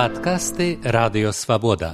[0.00, 1.90] Падкасты радыёвабода.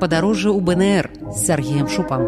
[0.00, 2.24] Падарожжа ў БНР з Сергеем Шупам.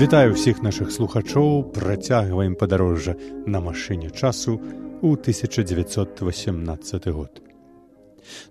[0.00, 4.56] Вітаю ўсіх нашых слухачоў, працягваем падарожжа на машыне часу
[5.04, 7.44] ў 1918 год.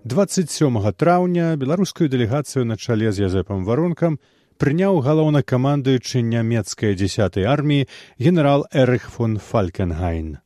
[0.04, 4.18] 27 траўня беларускую дэлегацыю на чале з язэпам варункам
[4.58, 10.38] прыняў галоўнакамандуючы нямецкай дзясятай арміі генерал эрых фон фалькенгайн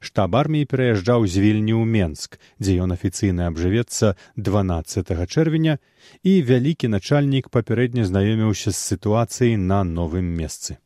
[0.00, 5.76] штаб арміі пераязджаў з вільні ў менск дзе ён афіцыйна абжывецца 12 чэрвеня
[6.22, 10.80] і вялікі начальнік папярэдне знаёміўся з сітуацыяй на новым месцы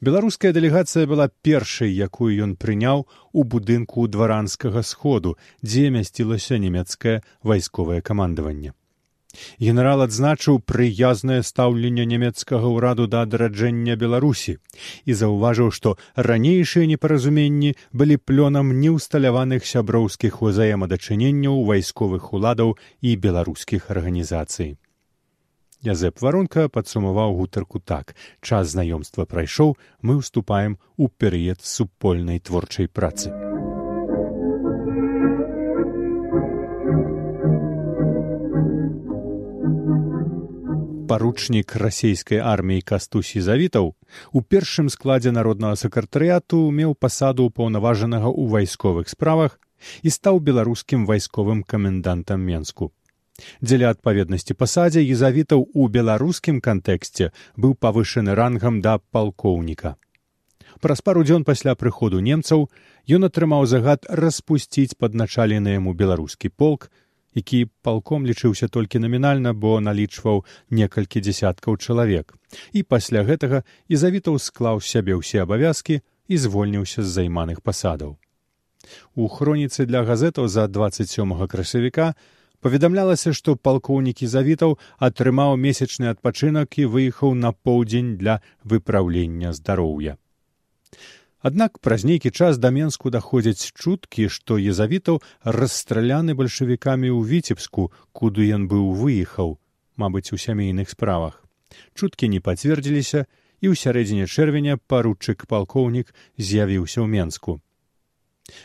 [0.00, 8.00] беларуская дэлегацыя была першай якую ён прыняў у будынку дваранскага сходу дзе мясцілася нямецкае вайсковае
[8.02, 8.74] камандаванне.
[9.62, 14.56] Генерал адзначыў прыязнае стаўленне нямецкага ўраду да адраджэння беларусі
[15.06, 15.94] і заўважыў што
[16.28, 24.74] ранейшыя непаразуменні былі плёнам неўсталяваных сяброўскіх узаемадачыненняў вайсковых уладаў і беларускіх арганізацый
[25.80, 28.12] Язэп варунка падсумаваў гутарку так
[28.44, 33.32] час знаёмства прайшоў мы ўступаем у перыяд супольнай творчай працы.
[41.10, 43.88] паручнік расійскай арміі кастусі завітаў
[44.30, 49.58] у першым складзе народнага сакратарыяту меў пасаду ўпаўнаважанага ў вайсковых справах
[50.06, 52.92] і стаў беларускім вайсковым камендантам менску
[53.60, 59.96] дзеля адпаведнасці пасадзе езавітаў у беларускім кантэксце быў павышаны рангам да палкоўніка.
[60.80, 62.68] Праз пару дзён пасля прыходу немцаў
[63.16, 66.90] ён атрымаў загад распусціць падначалены яму беларускі полк
[67.34, 72.34] які палком лічыўся толькі намінальна бо налічваў некалькі дзясяткаў чалавек.
[72.72, 78.18] І пасля гэтага езавітаў склаў сябе ўсе абавязкі і звольніўся з займаных пасадаў.
[79.14, 82.14] У хроніцы для газетаў за 27 красавіка
[82.60, 84.76] паведамлялася што палкоўнікі завітаў
[85.08, 90.16] атрымаў месячны адпачынак і выехаў на поўдзень для выпраўлення здароўя.
[91.40, 95.22] Аднак праз нейкі час да менску даходзяць чуткі што езавітаў
[95.58, 99.56] расстраляны бальшавікамі ў віцебску куды ён быў выехаў
[99.96, 101.40] мабыць у сямейных справах.
[101.96, 103.24] Чуткі не пацвердзіліся
[103.64, 107.60] і ў сярэдзіне чэрвеня паручык палкоўнік з'явіўся ў менску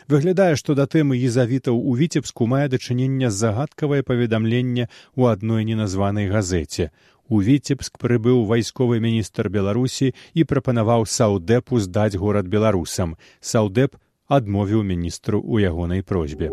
[0.08, 6.90] выглядае што да тэмы езавітаў у віцебску мае дачынення загадкавае паведамленне ў адной неназванай газеце
[7.28, 13.16] у віцебск прыбыў вайсковы міністр беларусі і прапанаваў саўдэпу здаць горад беларусам.
[13.40, 13.98] Саўдэп
[14.28, 16.50] адмовіў міністру ў ягонай просьбе.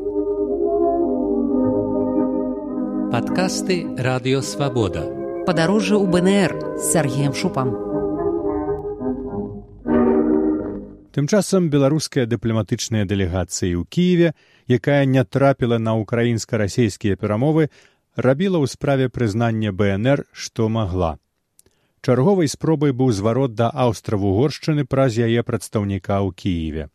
[3.13, 5.05] Падкасты радыёвабода
[5.45, 6.51] падарожжа ў бнр
[6.81, 7.92] з сергеем шупам
[11.13, 14.29] Тым часам беларуская дыпламатычная дэлегацыя ў кіеве
[14.65, 17.65] якая не трапіла на украінска-расійскія перамовы
[18.27, 21.09] рабіла ў справе прызнання бнр што магла.
[22.01, 26.89] Чарговай спробай быў зварот да аўстравугоршчыны праз яе прадстаўніка ў кіеве.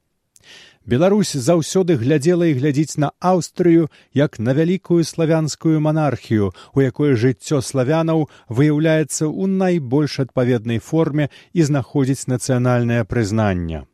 [0.83, 3.87] Беларусь заўсёды глядзела і глядзіць на аўстрыю
[4.19, 11.69] як на вялікую славянскую манархію у якой жыццё славянаў выяўляецца ў найбольш адпаведнай форме і
[11.71, 13.87] знаходзіць нацыянальнае прызнанне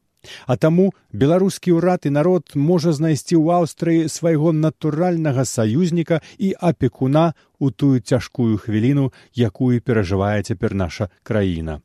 [0.47, 7.35] А таму беларускі ўрад і народ можа знайсці ў аўстрыі свайго натуральнага саюзніка і апекуна
[7.61, 11.81] ў тую цяжкую хвіліну, якую перажывае цяпер наша краіна.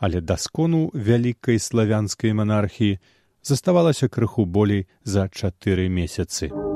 [0.00, 2.98] Але даскону вялікай славянскай манархіі
[3.42, 6.69] заставалася крыху болей за чатыры месяцы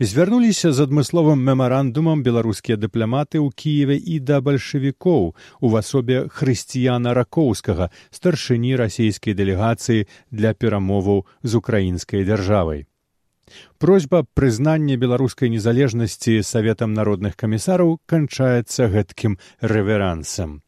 [0.00, 7.90] звярнуліся з адмысловым мемарандумам беларускія дыпламаты ў кіеве і да бальшавікоў у асобе хрысціяна ракоўскага
[8.10, 12.86] старшыні расійскай дэлегацыі для перамоваў з украінскай дзяржавай
[13.78, 20.63] просьба прызнання беларускай незалежнасці саветам народных камісараў канчаецца гэткім рэверансам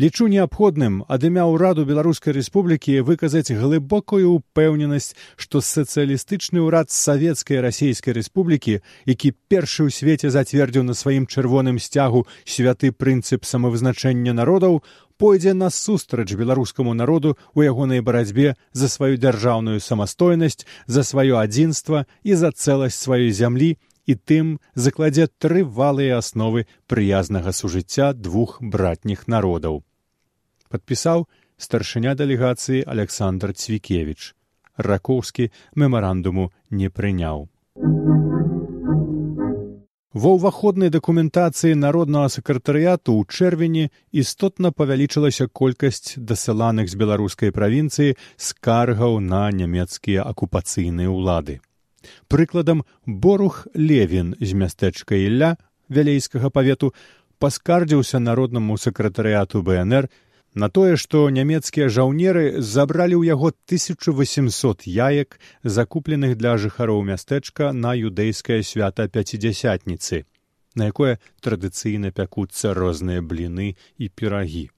[0.00, 8.16] лічу неабходным ад імя ўраду беларускай рэспублікі выказаць глыбокую ўпэўненасць што сацыялістычны ўрад савецкай расійскай
[8.16, 14.80] рэспублікі які першы ў свеце зацвердзіў на сваім чырвоным сцягу святы прынцып самавызначэння народаў
[15.20, 22.40] пойдзе насустрач беларускаму народу ў ягонай барацьбе за сваю дзяржаўную самастойнасць за сваё адзінства і
[22.40, 23.76] за цэласць сваёй зямлі
[24.08, 29.84] і тым закладзе трывалыя асновы прыязнага сужыцця двух братніх народаў
[30.72, 31.26] падпісаў
[31.68, 34.32] старшыня дэлегацыі александр цвікевич
[34.90, 37.48] ракоўскі мемарандуму не прыняў
[40.10, 49.20] Ва ўваходнай дакументацыі народнага сакратарыяту ў чэрвені істотна павялічылася колькасць дасыланых з беларускай правінцыі скаргаў
[49.22, 51.62] на нямецкія акупацыйныя ўлады.
[52.26, 55.54] Прыкладам борух левін з мястэчка ілля
[55.86, 56.90] вялейскага павету
[57.38, 60.10] паскардзіўся народнаму сакратарыяту бнр
[60.54, 67.94] на тое, што нямецкія жаўнеры забралі ў яго 1800 яек, закупленых для жыхароў мястэчка на
[67.94, 70.26] юдэйскае свята пяцідзясятніцы,
[70.74, 74.70] на якое традыцыйна пякуцца розныя бліны і пірагі.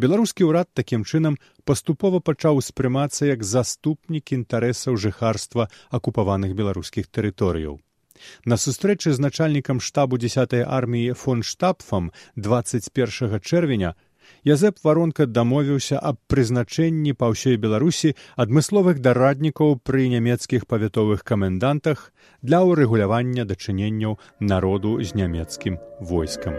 [0.00, 1.36] Беларускі ўрад такім чынам
[1.68, 7.76] паступова пачаў успрымацца як заступнік інтарэсаў жыхарства акупаваных беларускіх тэрыторыяў.
[8.44, 13.94] На сустрэчы з начальнікам штабу 10 арміі фон штабфам 21 чэрвеня
[14.46, 22.12] Язэп варонка дамовіўся аб прызначэнні па ўсёй беларусі адмысловых дараднікаў пры нямецкіх павятовых камендантах
[22.42, 26.54] для ўрэгулявання дачыненняў народу з нямецкім войскам.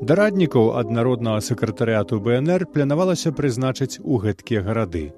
[0.00, 5.12] Дараднікаў ад народнага сакратарыяту бнр планавалася прызначыць у гэткія гарады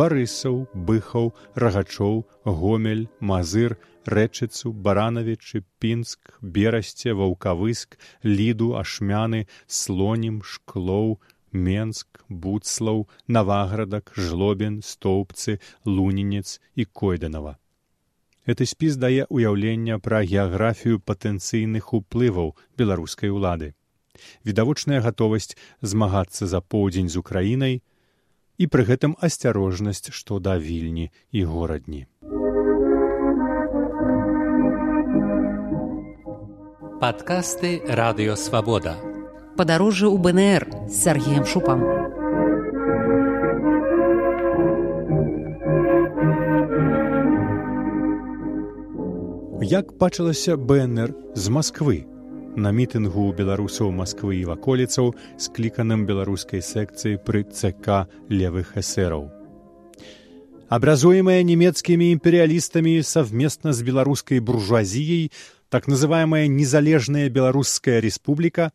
[0.00, 0.58] барысаў
[0.90, 1.30] быхаў
[1.64, 2.16] рагачоў
[2.62, 3.76] гомель мазыр
[4.16, 9.44] рэчыцу баранавічы пінск берасце ваўкавыск ліду ашмяны
[9.82, 11.16] слонім шклоў
[11.68, 13.06] менск буцлаў
[13.38, 17.56] наваградак жлобін стоўбцы лунінец і койданова
[18.48, 23.74] гэты спіс дае ўяўленне пра геаграфію патэнцыйных уплываў беларускай улады.
[24.48, 25.52] Відавочная гатовасць
[25.92, 27.74] змагацца за поўдзень з украінай
[28.58, 32.06] і пры гэтым асцярожнасць што да вільні і горадні.
[36.98, 38.98] Падкасты радыёвабода
[39.58, 41.82] падарожжа ў бнр з сергеем шупам.
[49.62, 52.06] Як бачылася бнр з москвы
[52.58, 59.30] на мітынгу беларусаў Масквы і ваколіцаў скліканым беларускай секцыі пры ЦК левых эсераў.
[60.68, 65.32] Образуемая немецкими империалистами совместно с белорусской буржуазией,
[65.70, 68.72] так называемая Незалежная Белорусская Республика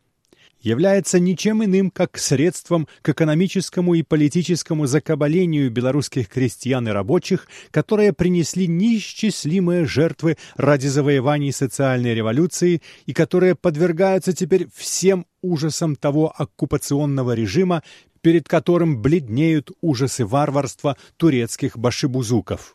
[0.64, 8.12] является ничем иным, как средством к экономическому и политическому закабалению белорусских крестьян и рабочих, которые
[8.12, 17.32] принесли неисчислимые жертвы ради завоеваний социальной революции и которые подвергаются теперь всем ужасам того оккупационного
[17.32, 17.82] режима,
[18.22, 22.74] перед которым бледнеют ужасы варварства турецких башибузуков.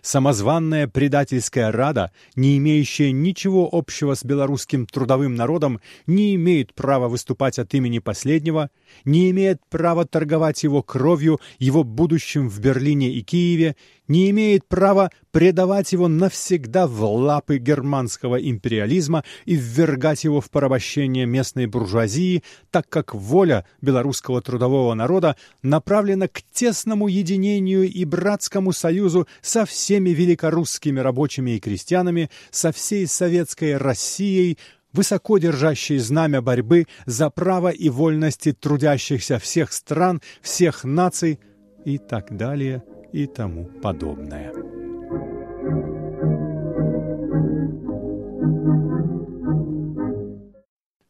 [0.00, 7.58] Самозванная предательская рада, не имеющая ничего общего с белорусским трудовым народом, не имеет права выступать
[7.58, 8.70] от имени последнего,
[9.04, 13.76] не имеет права торговать его кровью, его будущим в Берлине и Киеве,
[14.08, 21.24] не имеет права предавать его навсегда в лапы германского империализма и ввергать его в порабощение
[21.24, 29.26] местной буржуазии, так как воля белорусского трудового народа направлена к тесному единению и братскому союзу
[29.40, 34.57] со всеми великорусскими рабочими и крестьянами, со всей советской Россией,
[34.93, 41.39] высоко держащей знамя борьбы за право и вольности трудящихся всех стран, всех наций
[41.85, 44.53] и так далее – и тому подобное.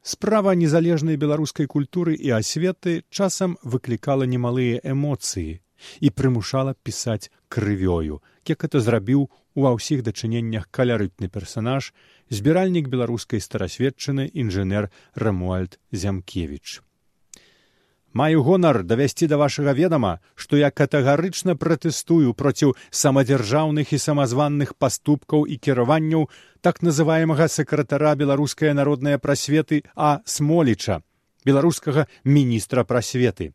[0.01, 5.59] Справа незалежнай беларускай культуры і асветы часам выклікала немалыя эмоцыі
[6.00, 11.92] І прымушала пісаць крывёю, як это зрабіў ува ўсіх дачыненнях калярытны персанаж,
[12.30, 16.80] збіральнік беларускай старасведчыны інжынер Рамуальд Зямкевіч.
[18.12, 25.46] Маю гонар давясці да вашага ведама, што я катэгарычна пратэстую проціў самадзяржаўных і самазванных паступкаў
[25.48, 26.28] і кіраванняў
[26.60, 31.00] так называемага сакратара беларускай народнай прасветы а смоліча
[31.44, 33.52] беларускага міністра прасветы.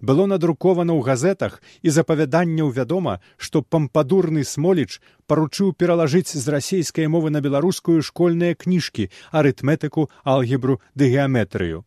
[0.00, 7.34] Было надрукавана ў газетах і запавяданняў вядома, што пампадурны смоліч паручыў пералажыць з расійскай мовы
[7.34, 11.84] на беларускую школьныя кніжкі арытметыку алгебру ды геаметрыю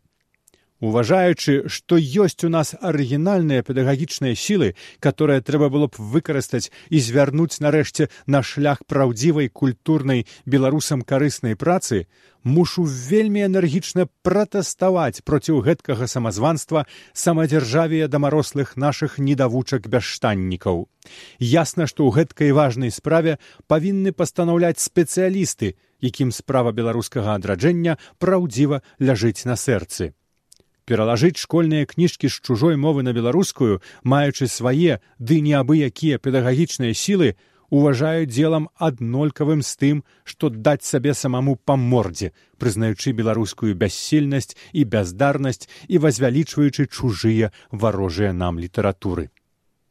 [0.82, 7.62] уважаючы што ёсць у нас арыгінальныя педагагічныя сілы которые трэба было б выкарыстаць і звярнуць
[7.62, 12.08] нарэшце на шлях праўдзівай культурнай беларусам карыснай працы
[12.44, 20.88] мушу вельмі энергічна пратэставаць проціў гэткага самазванства самадзяржавія дамарослых нашых недавучак бясштаннікаў.
[21.38, 29.46] Ясна што ў гэткай важнай справе павінны пастанаўляць спецыялісты якім справа беларускага адраджэння праўдзіва ляжыць
[29.46, 30.14] на сэрцы
[30.86, 37.36] пералажыць школьныя кніжкі з чужой мовы на беларускую маючы свае ды неабыякія педагагічныя сілы
[37.72, 44.84] уважаю дзелам аднолькавым з тым, што даць сабе самаму па мордзе, прызнаючы беларускую бяссільнасць і
[44.84, 49.32] бяздарнасць і возвялічваючы чужыя варожыя нам літаратуры.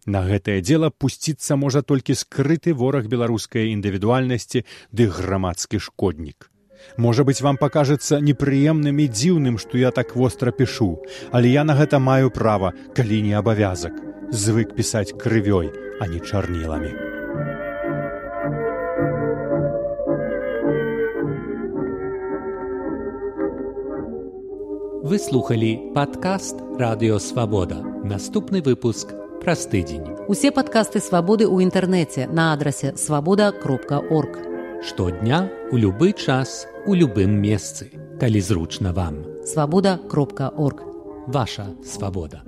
[0.06, 6.50] На гэтае дело пусціцца можа толькі скрыты вораг беларускай індывідуальнасці ды грамадскі шкоднік.
[6.97, 10.99] Можа быць, вам пакажацца непрыемным і дзіўным, што я так востра пішу,
[11.31, 13.93] але я на гэта маю права, калі не абавязак,
[14.31, 17.11] звык пісаць крывёй, а не чарніламі.
[25.11, 27.83] Вы слухалі падкаст радыёвабода.
[28.05, 29.11] Наступны выпуск
[29.43, 30.07] праз тыдзень.
[30.31, 34.39] Усе падкасты свабоды ў інтэрнэце на адрасе свабода кропка орг.
[34.87, 39.25] Штодня у любы час у любым месцы, калі зручна вам.
[39.45, 40.83] Свабода кропка орг.
[41.27, 42.43] Ваша свабода.